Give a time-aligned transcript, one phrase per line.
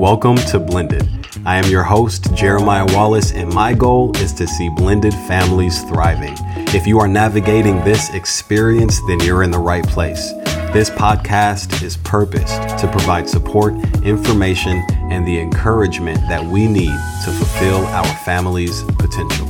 [0.00, 1.06] Welcome to Blended.
[1.44, 6.34] I am your host, Jeremiah Wallace, and my goal is to see blended families thriving.
[6.74, 10.32] If you are navigating this experience, then you're in the right place.
[10.72, 16.96] This podcast is purposed to provide support, information, and the encouragement that we need
[17.26, 19.49] to fulfill our family's potential.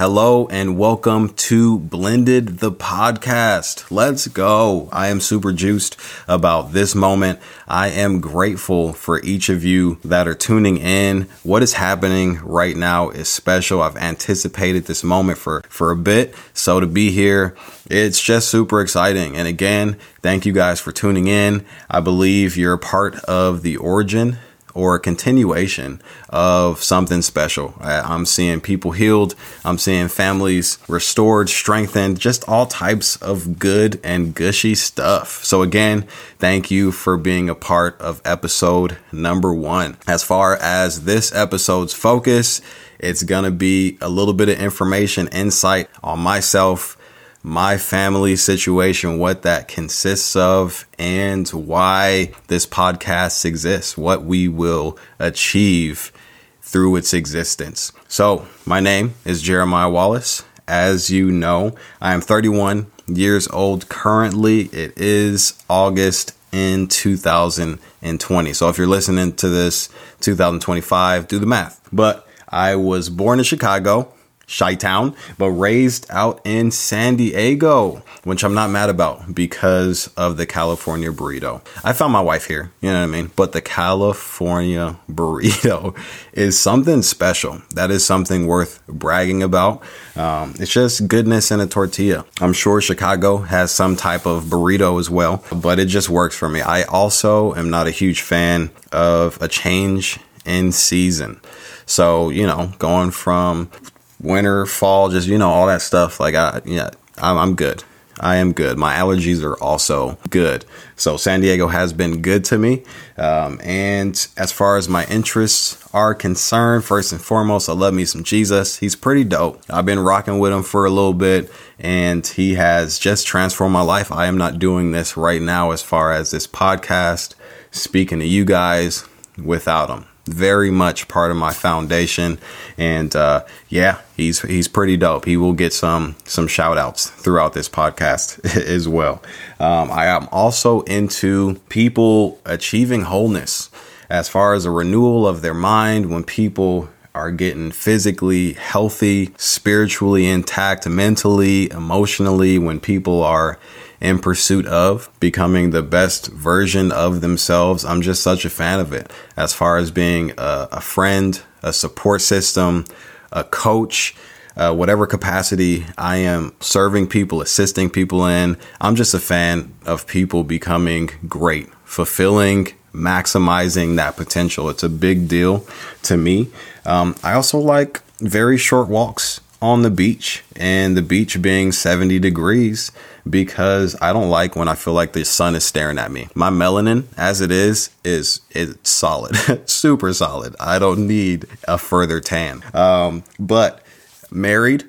[0.00, 3.90] Hello and welcome to Blended the podcast.
[3.90, 4.88] Let's go.
[4.90, 7.38] I am super juiced about this moment.
[7.68, 11.28] I am grateful for each of you that are tuning in.
[11.42, 13.82] What is happening right now is special.
[13.82, 16.34] I've anticipated this moment for, for a bit.
[16.54, 17.54] So to be here,
[17.90, 19.36] it's just super exciting.
[19.36, 21.66] And again, thank you guys for tuning in.
[21.90, 24.38] I believe you're a part of the origin
[24.74, 27.74] or a continuation of something special.
[27.80, 29.34] I'm seeing people healed.
[29.64, 35.44] I'm seeing families restored, strengthened, just all types of good and gushy stuff.
[35.44, 36.02] So, again,
[36.38, 39.96] thank you for being a part of episode number one.
[40.06, 42.60] As far as this episode's focus,
[42.98, 46.96] it's going to be a little bit of information, insight on myself
[47.42, 54.98] my family situation, what that consists of, and why this podcast exists, what we will
[55.18, 56.12] achieve
[56.60, 57.92] through its existence.
[58.08, 60.44] So, my name is Jeremiah Wallace.
[60.68, 64.62] As you know, I am 31 years old currently.
[64.66, 68.52] It is August in 2020.
[68.52, 69.88] So, if you're listening to this
[70.20, 71.80] 2025, do the math.
[71.92, 74.12] But I was born in Chicago
[74.50, 80.36] Chi Town, but raised out in San Diego, which I'm not mad about because of
[80.36, 81.60] the California burrito.
[81.84, 83.30] I found my wife here, you know what I mean?
[83.36, 85.96] But the California burrito
[86.32, 87.62] is something special.
[87.74, 89.82] That is something worth bragging about.
[90.16, 92.24] Um, it's just goodness in a tortilla.
[92.40, 96.48] I'm sure Chicago has some type of burrito as well, but it just works for
[96.48, 96.60] me.
[96.60, 101.40] I also am not a huge fan of a change in season.
[101.86, 103.70] So, you know, going from
[104.20, 106.20] winter, fall, just you know all that stuff.
[106.20, 107.84] Like I, yeah, I'm, I'm good.
[108.22, 108.76] I am good.
[108.76, 110.66] My allergies are also good.
[110.96, 112.84] So San Diego has been good to me.
[113.16, 118.04] Um, and as far as my interests are concerned, first and foremost, I love me
[118.04, 118.76] some Jesus.
[118.78, 119.62] He's pretty dope.
[119.70, 123.80] I've been rocking with him for a little bit and he has just transformed my
[123.80, 124.12] life.
[124.12, 127.34] I am not doing this right now as far as this podcast,
[127.70, 129.08] speaking to you guys
[129.42, 132.38] without him very much part of my foundation.
[132.78, 135.24] And uh, yeah he's he's pretty dope.
[135.24, 139.22] He will get some some shout outs throughout this podcast as well.
[139.58, 143.70] Um, i am also into people achieving wholeness
[144.08, 150.26] as far as a renewal of their mind when people are getting physically healthy spiritually
[150.26, 153.58] intact mentally emotionally when people are
[154.00, 157.84] in pursuit of becoming the best version of themselves.
[157.84, 159.10] I'm just such a fan of it.
[159.36, 162.86] As far as being a, a friend, a support system,
[163.30, 164.14] a coach,
[164.56, 170.06] uh, whatever capacity I am serving people, assisting people in, I'm just a fan of
[170.06, 174.68] people becoming great, fulfilling, maximizing that potential.
[174.70, 175.66] It's a big deal
[176.04, 176.50] to me.
[176.84, 182.18] Um, I also like very short walks on the beach and the beach being 70
[182.18, 182.90] degrees
[183.28, 186.28] because I don't like when I feel like the sun is staring at me.
[186.34, 189.36] My melanin as it is is it's solid,
[189.68, 190.56] super solid.
[190.58, 192.62] I don't need a further tan.
[192.74, 193.82] Um, but
[194.30, 194.84] married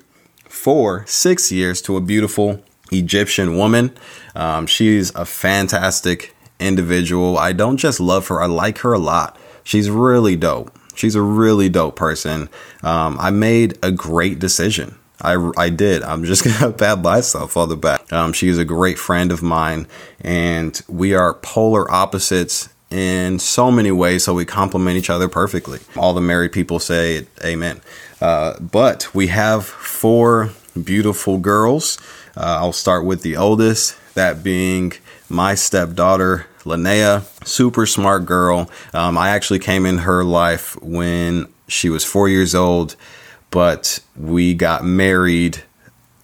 [0.48, 3.96] for 6 years to a beautiful Egyptian woman.
[4.34, 7.38] Um, she's a fantastic individual.
[7.38, 9.38] I don't just love her, I like her a lot.
[9.64, 10.76] She's really dope.
[10.94, 12.48] She's a really dope person.
[12.82, 14.96] Um, I made a great decision.
[15.22, 16.02] I, I did.
[16.02, 18.12] I'm just gonna pat myself on the back.
[18.12, 19.86] Um, she is a great friend of mine,
[20.20, 24.24] and we are polar opposites in so many ways.
[24.24, 25.78] So we complement each other perfectly.
[25.96, 27.80] All the married people say amen.
[28.20, 30.50] Uh, but we have four
[30.82, 31.98] beautiful girls.
[32.36, 34.92] Uh, I'll start with the oldest, that being
[35.28, 38.70] my stepdaughter, Linnea, super smart girl.
[38.94, 42.96] Um, I actually came in her life when she was four years old,
[43.52, 45.62] but we got married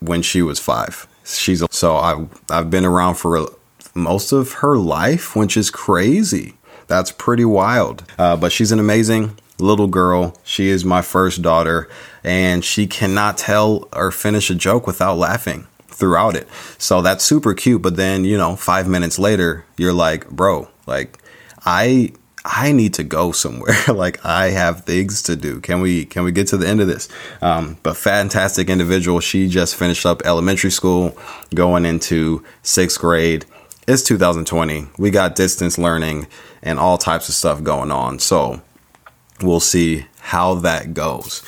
[0.00, 1.06] when she was five.
[1.24, 3.48] She's so I've I've been around for
[3.94, 6.54] most of her life, which is crazy.
[6.88, 8.02] That's pretty wild.
[8.18, 10.34] Uh, but she's an amazing little girl.
[10.42, 11.88] She is my first daughter,
[12.24, 16.48] and she cannot tell or finish a joke without laughing throughout it.
[16.78, 17.82] So that's super cute.
[17.82, 21.18] But then, you know, five minutes later, you're like, bro, like
[21.66, 22.12] I
[22.50, 23.76] I need to go somewhere.
[23.88, 25.60] like I have things to do.
[25.60, 27.08] Can we can we get to the end of this?
[27.42, 29.20] Um, but fantastic individual.
[29.20, 31.16] She just finished up elementary school,
[31.54, 33.44] going into sixth grade,
[33.88, 34.86] it's 2020.
[34.98, 36.26] We got distance learning
[36.62, 38.18] and all types of stuff going on.
[38.18, 38.60] So
[39.40, 41.42] we'll see how that goes.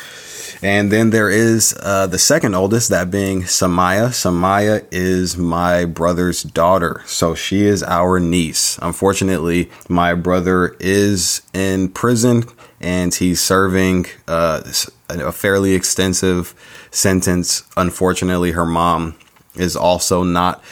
[0.62, 4.08] And then there is uh, the second oldest, that being Samaya.
[4.08, 7.02] Samaya is my brother's daughter.
[7.06, 8.79] So she is our niece.
[8.82, 12.44] Unfortunately, my brother is in prison
[12.81, 14.62] and he's serving uh,
[15.08, 16.55] a fairly extensive
[16.91, 17.62] sentence.
[17.76, 19.17] Unfortunately, her mom
[19.55, 20.62] is also not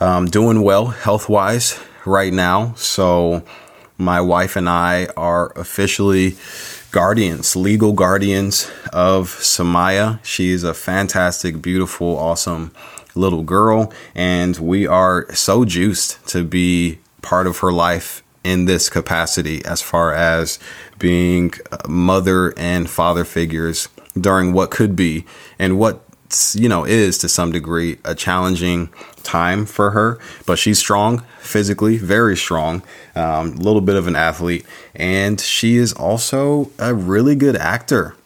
[0.00, 2.74] um, doing well health wise right now.
[2.74, 3.42] So
[3.98, 6.36] my wife and I are officially
[6.96, 10.18] guardians, legal guardians of Samaya.
[10.24, 12.72] She is a fantastic, beautiful, awesome
[13.14, 18.88] little girl, and we are so juiced to be part of her life in this
[18.88, 20.58] capacity as far as
[20.98, 21.52] being
[21.86, 25.26] mother and father figures during what could be
[25.58, 26.02] and what
[26.54, 28.88] you know is to some degree a challenging
[29.22, 32.82] time for her but she's strong physically very strong
[33.14, 34.64] a um, little bit of an athlete
[34.96, 38.16] and she is also a really good actor.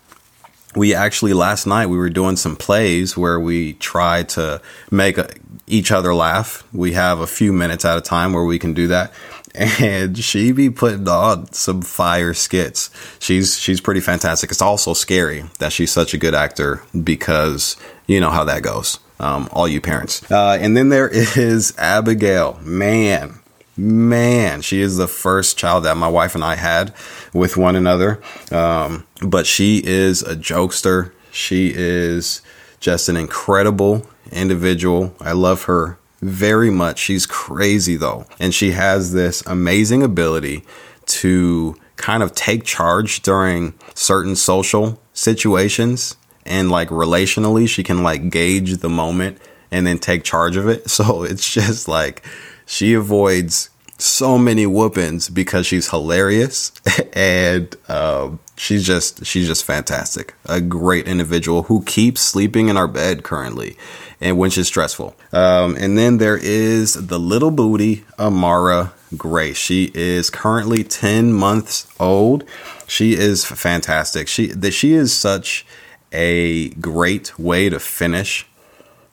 [0.76, 5.29] We actually last night we were doing some plays where we try to make a,
[5.67, 6.64] each other laugh.
[6.73, 9.12] We have a few minutes at a time where we can do that
[9.55, 12.91] and she be putting on some fire skits.
[13.19, 14.50] She's she's pretty fantastic.
[14.50, 17.76] It's also scary that she's such a good actor because
[18.06, 18.99] you know how that goes.
[19.19, 20.29] Um, all you parents.
[20.31, 22.58] Uh, and then there is Abigail.
[22.62, 23.38] Man,
[23.76, 26.94] man, she is the first child that my wife and I had
[27.35, 28.20] with one another.
[28.50, 31.12] Um, but she is a jokester.
[31.31, 32.41] She is
[32.81, 35.14] just an incredible individual.
[35.20, 36.99] I love her very much.
[36.99, 38.26] She's crazy though.
[38.38, 40.64] And she has this amazing ability
[41.06, 48.31] to kind of take charge during certain social situations and like relationally she can like
[48.31, 49.38] gauge the moment
[49.70, 50.88] and then take charge of it.
[50.90, 52.25] So it's just like
[52.66, 53.70] she avoids
[54.00, 56.73] so many whoopings because she's hilarious
[57.12, 60.35] and uh, she's just she's just fantastic.
[60.47, 63.76] A great individual who keeps sleeping in our bed currently
[64.20, 65.17] and when she's stressful.
[65.32, 69.52] Um, and then there is the little booty Amara Gray.
[69.55, 72.44] She is currently 10 months old.
[72.87, 74.29] She is fantastic.
[74.29, 75.64] She that she is such
[76.12, 78.47] a great way to finish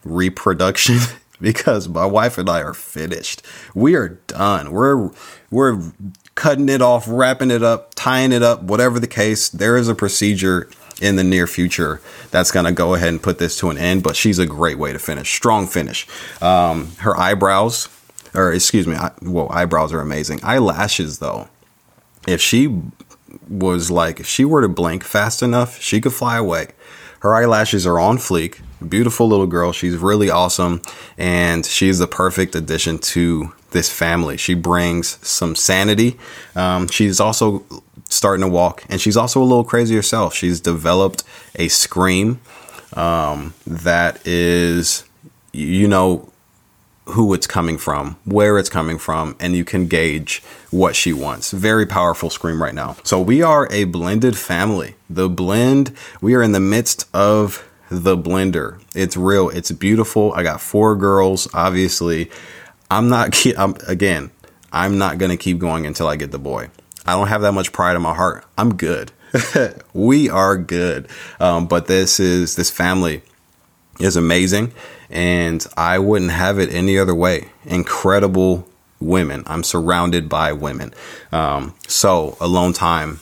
[0.03, 0.97] reproduction
[1.41, 3.41] because my wife and I are finished.
[3.75, 4.71] We are done.
[4.71, 5.11] We're
[5.51, 5.91] we're
[6.35, 9.49] cutting it off, wrapping it up, tying it up, whatever the case.
[9.49, 10.69] There is a procedure
[11.01, 12.01] in the near future
[12.31, 14.03] that's going to go ahead and put this to an end.
[14.03, 15.33] But she's a great way to finish.
[15.33, 16.07] Strong finish.
[16.41, 17.89] Um, her eyebrows,
[18.33, 20.39] or excuse me, well, eyebrows are amazing.
[20.43, 21.49] Eyelashes, though,
[22.27, 22.81] if she
[23.47, 26.69] was like, if she were to blink fast enough, she could fly away.
[27.21, 28.59] Her eyelashes are on fleek.
[28.87, 29.71] Beautiful little girl.
[29.71, 30.81] She's really awesome.
[31.17, 34.37] And she's the perfect addition to this family.
[34.37, 36.17] She brings some sanity.
[36.55, 37.63] Um, she's also
[38.09, 40.33] starting to walk, and she's also a little crazy herself.
[40.33, 41.23] She's developed
[41.55, 42.39] a scream
[42.93, 45.03] um, that is,
[45.51, 46.31] you know,
[47.05, 50.41] who it's coming from, where it's coming from, and you can gauge
[50.71, 51.51] what she wants.
[51.51, 52.97] Very powerful scream right now.
[53.03, 54.95] So we are a blended family.
[55.09, 58.81] The blend, we are in the midst of the blender.
[58.95, 59.49] It's real.
[59.49, 60.33] It's beautiful.
[60.33, 62.29] I got four girls, obviously.
[62.89, 64.31] I'm not, I'm, again,
[64.71, 66.69] I'm not going to keep going until I get the boy.
[67.05, 68.45] I don't have that much pride in my heart.
[68.57, 69.11] I'm good.
[69.93, 71.07] we are good.
[71.39, 73.21] Um, but this is this family
[73.99, 74.73] is amazing,
[75.09, 77.49] and I wouldn't have it any other way.
[77.65, 78.67] Incredible
[78.99, 79.43] women.
[79.47, 80.93] I'm surrounded by women.
[81.31, 83.19] Um, so alone time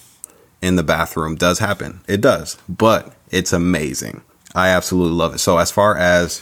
[0.61, 2.01] in the bathroom does happen.
[2.07, 4.21] It does, but it's amazing.
[4.55, 5.39] I absolutely love it.
[5.39, 6.41] So as far as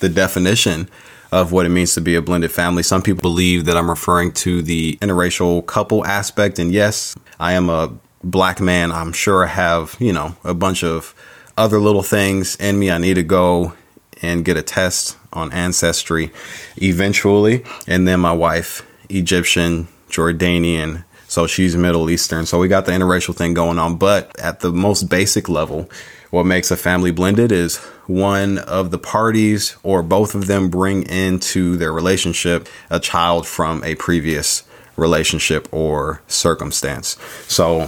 [0.00, 0.88] the definition
[1.32, 2.82] of what it means to be a blended family.
[2.82, 6.58] Some people believe that I'm referring to the interracial couple aspect.
[6.58, 8.92] And yes, I am a black man.
[8.92, 11.14] I'm sure I have, you know, a bunch of
[11.56, 12.90] other little things in me.
[12.90, 13.74] I need to go
[14.22, 16.30] and get a test on ancestry
[16.76, 17.64] eventually.
[17.86, 22.46] And then my wife, Egyptian, Jordanian, so she's Middle Eastern.
[22.46, 23.96] So we got the interracial thing going on.
[23.96, 25.90] But at the most basic level,
[26.30, 31.02] what makes a family blended is one of the parties or both of them bring
[31.04, 34.64] into their relationship a child from a previous
[34.96, 37.16] relationship or circumstance.
[37.48, 37.86] So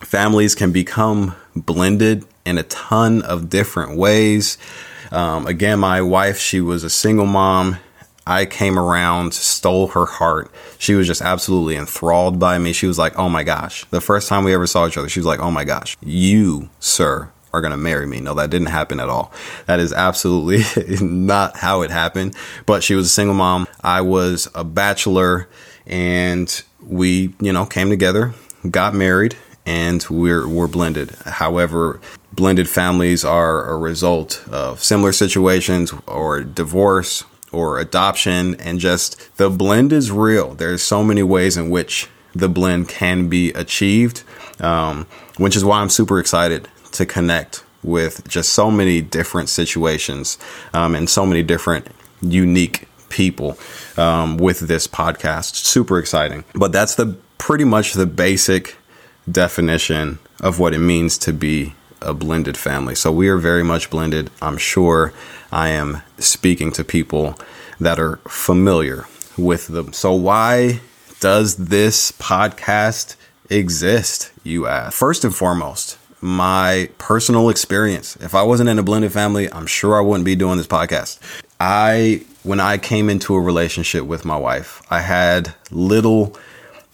[0.00, 4.56] families can become blended in a ton of different ways.
[5.10, 7.78] Um, again, my wife, she was a single mom.
[8.26, 10.50] I came around, stole her heart.
[10.78, 12.74] She was just absolutely enthralled by me.
[12.74, 13.86] She was like, Oh my gosh.
[13.86, 16.68] The first time we ever saw each other, she was like, Oh my gosh, you,
[16.78, 18.20] sir, are going to marry me.
[18.20, 19.32] No, that didn't happen at all.
[19.66, 20.64] That is absolutely
[21.00, 22.34] not how it happened.
[22.66, 23.66] But she was a single mom.
[23.82, 25.48] I was a bachelor
[25.86, 28.34] and we, you know, came together,
[28.70, 29.36] got married,
[29.66, 31.10] and we're we're blended.
[31.24, 32.00] However,
[32.32, 39.50] blended families are a result of similar situations or divorce or adoption and just the
[39.50, 40.54] blend is real.
[40.54, 44.22] There's so many ways in which the blend can be achieved,
[44.60, 45.06] um,
[45.38, 50.38] which is why I'm super excited to connect with just so many different situations
[50.74, 51.86] um, and so many different
[52.20, 53.58] unique people
[53.96, 55.54] um, with this podcast.
[55.54, 56.44] Super exciting.
[56.54, 58.76] But that's the pretty much the basic
[59.30, 62.94] definition of what it means to be a blended family.
[62.94, 64.30] So we are very much blended.
[64.40, 65.12] I'm sure
[65.50, 67.38] I am speaking to people
[67.80, 69.92] that are familiar with them.
[69.92, 70.80] So why
[71.20, 73.16] does this podcast
[73.50, 74.96] exist, you ask?
[74.96, 78.16] First and foremost, my personal experience.
[78.16, 81.18] If I wasn't in a blended family, I'm sure I wouldn't be doing this podcast.
[81.60, 86.36] I when I came into a relationship with my wife, I had little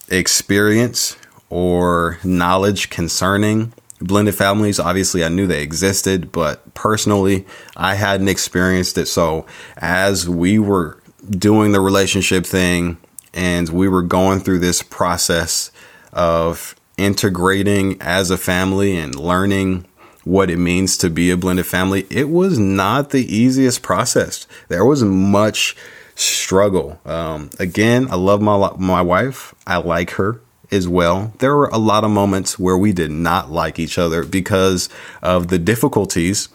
[0.09, 1.17] experience
[1.51, 4.81] or knowledge concerning blended families.
[4.81, 9.07] Obviously, I knew they existed, but personally, I hadn't experienced it.
[9.07, 10.99] So, as we were
[11.31, 12.99] doing the relationship thing
[13.33, 15.71] and we were going through this process
[16.13, 19.85] of integrating as a family and learning
[20.25, 24.47] what it means to be a blended family, it was not the easiest process.
[24.69, 25.77] There was much
[26.15, 27.01] struggle.
[27.05, 29.55] Um, again, I love my my wife.
[29.67, 31.33] I like her as well.
[31.39, 34.89] There were a lot of moments where we did not like each other because
[35.23, 36.49] of the difficulties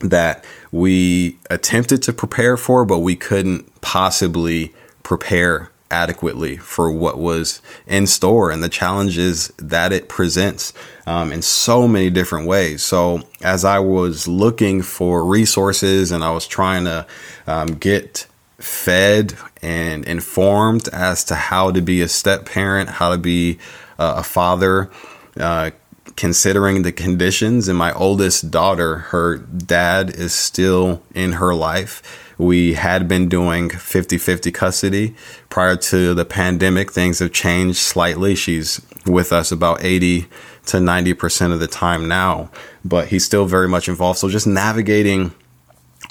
[0.00, 7.60] that we attempted to prepare for, but we couldn't possibly prepare adequately for what was
[7.86, 10.72] in store and the challenges that it presents
[11.06, 12.82] um, in so many different ways.
[12.82, 17.06] So, as I was looking for resources and I was trying to
[17.46, 18.26] um, get
[18.58, 23.58] fed and informed as to how to be a step parent, how to be
[23.98, 24.90] uh, a father,
[25.36, 25.70] uh,
[26.16, 27.68] considering the conditions.
[27.68, 32.21] And my oldest daughter, her dad is still in her life.
[32.38, 35.14] We had been doing 50 50 custody
[35.48, 36.92] prior to the pandemic.
[36.92, 38.34] Things have changed slightly.
[38.34, 40.26] She's with us about 80
[40.66, 42.50] to 90% of the time now,
[42.84, 44.18] but he's still very much involved.
[44.18, 45.32] So just navigating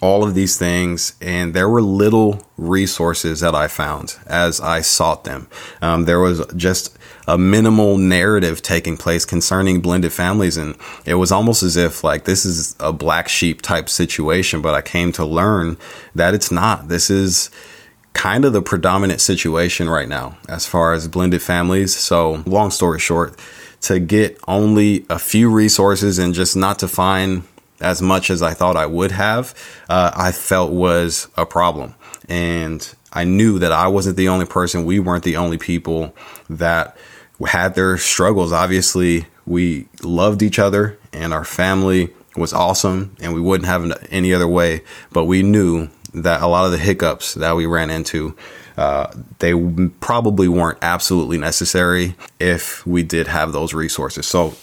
[0.02, 5.26] all of these things, and there were little resources that I found as I sought
[5.26, 5.48] them.
[5.82, 6.98] Um, there was just
[7.28, 10.76] a minimal narrative taking place concerning blended families, and
[11.06, 14.62] it was almost as if like this is a black sheep type situation.
[14.62, 15.78] But I came to learn
[16.16, 16.88] that it's not.
[16.88, 17.50] This is
[18.14, 21.96] kind of the predominant situation right now as far as blended families.
[21.96, 23.40] So, long story short,
[23.82, 27.44] to get only a few resources and just not to find
[27.80, 29.56] as much as I thought I would have,
[29.90, 31.96] uh, I felt was a problem.
[32.30, 34.86] And I knew that I wasn't the only person.
[34.86, 36.16] We weren't the only people
[36.50, 36.96] that
[37.46, 38.52] had their struggles.
[38.52, 44.34] Obviously, we loved each other and our family was awesome and we wouldn't have any
[44.34, 44.82] other way.
[45.12, 48.36] But we knew that a lot of the hiccups that we ran into,
[48.78, 49.54] uh, they
[50.00, 54.28] probably weren't absolutely necessary if we did have those resources.
[54.28, 54.56] So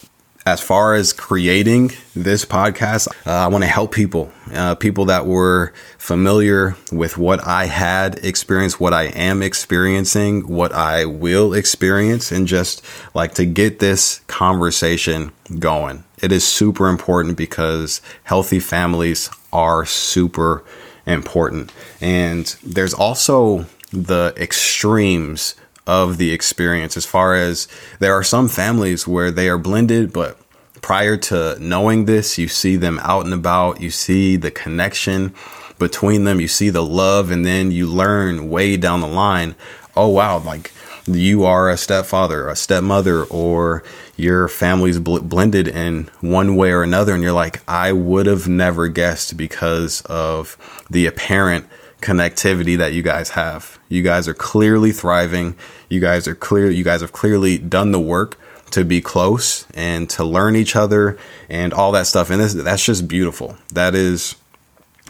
[0.48, 5.26] as far as creating this podcast, uh, I want to help people, uh, people that
[5.26, 12.32] were familiar with what I had experienced, what I am experiencing, what I will experience,
[12.32, 16.04] and just like to get this conversation going.
[16.22, 20.64] It is super important because healthy families are super
[21.04, 21.72] important.
[22.00, 25.56] And there's also the extremes
[25.88, 26.96] of the experience.
[26.96, 27.66] As far as
[27.98, 30.38] there are some families where they are blended, but
[30.82, 35.34] prior to knowing this, you see them out and about, you see the connection
[35.78, 39.54] between them, you see the love, and then you learn way down the line,
[39.96, 40.72] oh wow, like
[41.06, 43.82] you are a stepfather, a stepmother, or
[44.16, 48.46] your family's bl- blended in one way or another, and you're like, I would have
[48.46, 50.58] never guessed because of
[50.90, 51.66] the apparent
[52.00, 53.78] connectivity that you guys have.
[53.88, 55.56] You guys are clearly thriving.
[55.88, 56.70] You guys are clear.
[56.70, 58.38] You guys have clearly done the work
[58.70, 62.30] to be close and to learn each other and all that stuff.
[62.30, 63.56] And this, that's just beautiful.
[63.72, 64.36] That is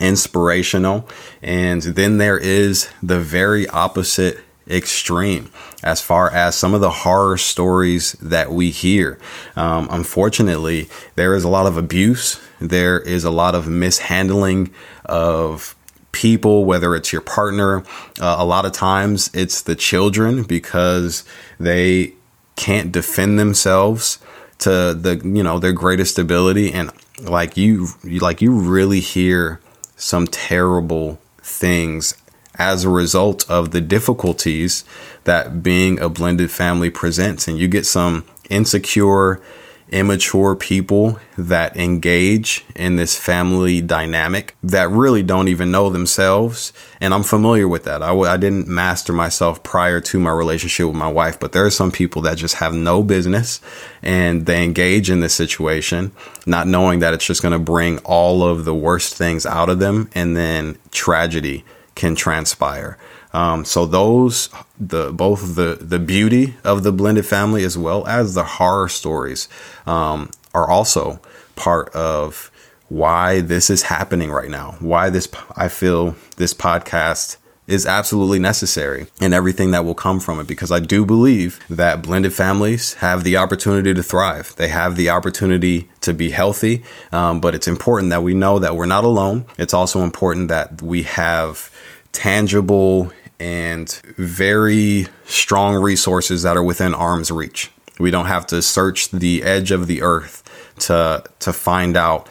[0.01, 1.09] inspirational.
[1.43, 5.51] And then there is the very opposite extreme
[5.83, 9.19] as far as some of the horror stories that we hear.
[9.57, 12.41] Um, unfortunately, there is a lot of abuse.
[12.61, 14.73] There is a lot of mishandling
[15.05, 15.75] of
[16.13, 17.85] people, whether it's your partner.
[18.21, 21.25] Uh, a lot of times it's the children because
[21.59, 22.15] they
[22.57, 24.19] can't defend themselves
[24.59, 26.91] to the you know their greatest ability and
[27.23, 29.61] like you, like you really hear
[29.97, 32.15] some terrible things
[32.59, 34.85] as a result of the difficulties
[35.25, 37.47] that being a blended family presents.
[37.47, 39.41] And you get some insecure,
[39.91, 46.73] immature people that engage in this family dynamic that really don't even know themselves.
[47.01, 48.03] And I'm familiar with that.
[48.03, 51.65] I w- I didn't master myself prior to my relationship with my wife, but there
[51.65, 53.61] are some people that just have no business
[54.03, 56.13] and they engage in this situation,
[56.47, 59.79] not knowing that it's just going to bring all of the worst things out of
[59.79, 61.65] them and then tragedy
[61.95, 62.99] can transpire.
[63.33, 68.35] Um, so those the both the the beauty of the blended family as well as
[68.35, 69.49] the horror stories
[69.87, 71.21] um, are also
[71.57, 72.51] part of
[72.89, 74.77] why this is happening right now.
[74.81, 77.37] Why this I feel this podcast
[77.69, 82.01] is absolutely necessary and everything that will come from it because I do believe that
[82.03, 84.55] blended families have the opportunity to thrive.
[84.57, 86.83] They have the opportunity to be healthy,
[87.13, 89.45] um, but it's important that we know that we're not alone.
[89.59, 91.71] It's also important that we have
[92.13, 97.71] tangible and very strong resources that are within arm's reach.
[97.99, 100.45] We don't have to search the edge of the earth
[100.81, 102.29] to to find out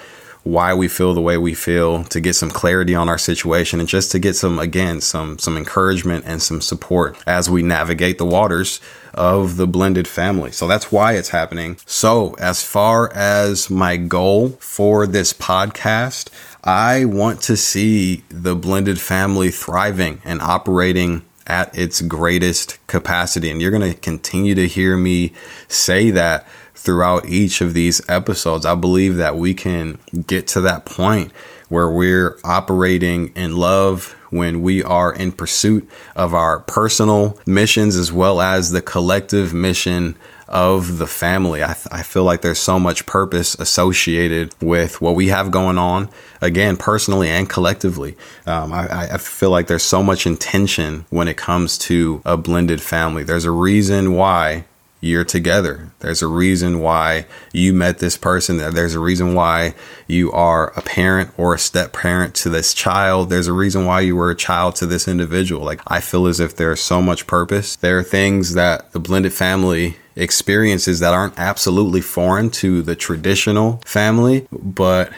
[0.48, 3.89] why we feel the way we feel, to get some clarity on our situation and
[3.89, 8.25] just to get some again some some encouragement and some support as we navigate the
[8.25, 8.79] waters
[9.13, 10.51] of the blended family.
[10.51, 11.77] So that's why it's happening.
[11.86, 16.29] So, as far as my goal for this podcast,
[16.67, 23.50] I want to see the blended family thriving and operating at its greatest capacity.
[23.50, 25.31] And you're going to continue to hear me
[25.69, 26.45] say that
[26.75, 28.65] throughout each of these episodes.
[28.65, 29.97] I believe that we can
[30.27, 31.31] get to that point
[31.69, 38.12] where we're operating in love when we are in pursuit of our personal missions as
[38.12, 41.63] well as the collective mission of the family.
[41.63, 45.77] I, th- I feel like there's so much purpose associated with what we have going
[45.77, 46.09] on,
[46.41, 48.15] again, personally and collectively.
[48.45, 52.81] Um, I, I feel like there's so much intention when it comes to a blended
[52.81, 53.23] family.
[53.23, 54.65] There's a reason why
[54.99, 55.91] you're together.
[55.99, 58.57] There's a reason why you met this person.
[58.57, 59.75] There's a reason why
[60.07, 63.29] you are a parent or a step parent to this child.
[63.29, 65.63] There's a reason why you were a child to this individual.
[65.63, 67.75] Like, I feel as if there's so much purpose.
[67.75, 73.82] There are things that the blended family experiences that aren't absolutely foreign to the traditional
[73.86, 75.12] family, but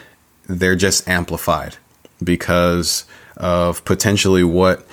[0.46, 1.76] they're just amplified
[2.22, 3.04] because
[3.36, 4.86] of potentially what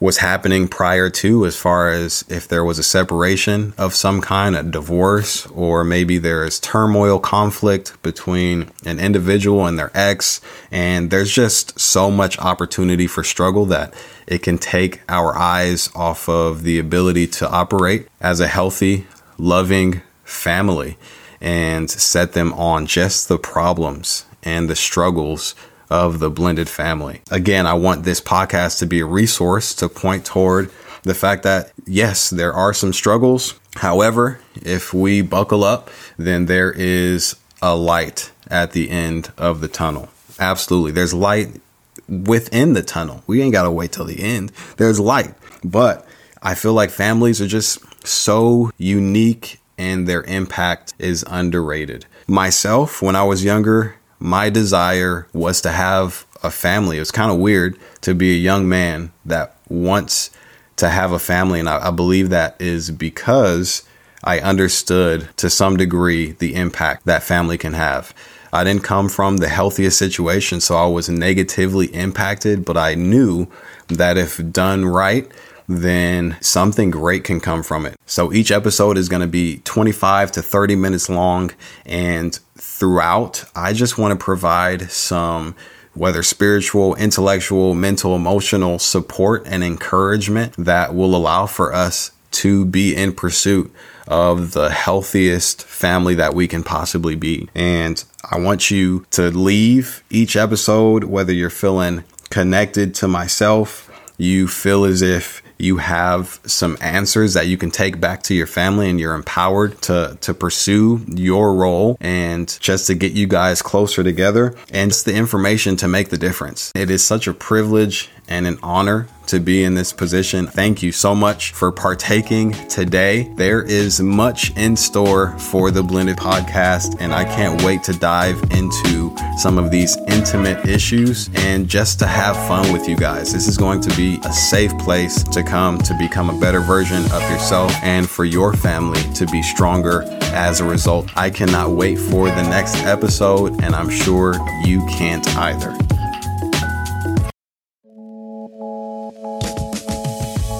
[0.00, 4.56] was happening prior to as far as if there was a separation of some kind,
[4.56, 10.40] a divorce, or maybe there is turmoil, conflict between an individual and their ex.
[10.70, 13.94] And there's just so much opportunity for struggle that
[14.26, 19.06] it can take our eyes off of the ability to operate as a healthy,
[19.38, 20.96] loving family
[21.40, 25.54] and set them on just the problems and the struggles
[25.90, 27.20] of the blended family.
[27.30, 30.70] Again, I want this podcast to be a resource to point toward
[31.02, 33.58] the fact that yes, there are some struggles.
[33.76, 39.68] However, if we buckle up, then there is a light at the end of the
[39.68, 40.08] tunnel.
[40.38, 40.92] Absolutely.
[40.92, 41.60] There's light
[42.08, 43.22] within the tunnel.
[43.26, 44.52] We ain't got to wait till the end.
[44.76, 45.34] There's light.
[45.62, 46.06] But
[46.42, 52.06] I feel like families are just so unique and their impact is underrated.
[52.26, 56.96] Myself, when I was younger, my desire was to have a family.
[56.96, 60.30] It was kind of weird to be a young man that wants
[60.76, 61.60] to have a family.
[61.60, 63.84] And I, I, believe that is because
[64.22, 68.14] I understood to some degree the impact that family can have.
[68.52, 73.48] I didn't come from the healthiest situation, so I was negatively impacted, but I knew
[73.88, 75.30] that if done right,
[75.68, 77.96] then something great can come from it.
[78.06, 81.52] So each episode is going to be 25 to 30 minutes long.
[81.86, 85.54] And throughout, I just want to provide some
[85.94, 92.96] whether spiritual, intellectual, mental, emotional support and encouragement that will allow for us to be
[92.96, 93.72] in pursuit
[94.08, 97.48] of the healthiest family that we can possibly be.
[97.54, 104.48] And I want you to leave each episode, whether you're feeling connected to myself, you
[104.48, 108.90] feel as if you have some answers that you can take back to your family
[108.90, 114.04] and you're empowered to to pursue your role and just to get you guys closer
[114.04, 116.70] together and just the information to make the difference.
[116.74, 120.46] It is such a privilege and an honor to be in this position.
[120.46, 123.32] Thank you so much for partaking today.
[123.36, 128.42] There is much in store for the Blended podcast, and I can't wait to dive
[128.50, 133.32] into some of these intimate issues and just to have fun with you guys.
[133.32, 137.04] This is going to be a safe place to come to become a better version
[137.12, 141.08] of yourself and for your family to be stronger as a result.
[141.16, 144.34] I cannot wait for the next episode, and I'm sure
[144.64, 145.93] you can't either.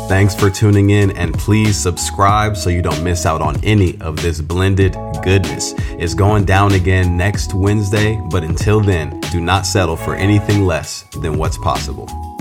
[0.07, 4.21] Thanks for tuning in and please subscribe so you don't miss out on any of
[4.21, 5.73] this blended goodness.
[5.99, 11.05] It's going down again next Wednesday, but until then, do not settle for anything less
[11.23, 12.34] than what's possible.